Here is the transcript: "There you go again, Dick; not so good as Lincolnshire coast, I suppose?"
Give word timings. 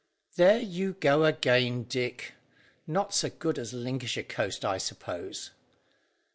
"There 0.35 0.57
you 0.57 0.93
go 0.93 1.25
again, 1.25 1.83
Dick; 1.83 2.33
not 2.87 3.13
so 3.13 3.29
good 3.29 3.59
as 3.59 3.71
Lincolnshire 3.71 4.23
coast, 4.23 4.65
I 4.65 4.79
suppose?" 4.79 5.51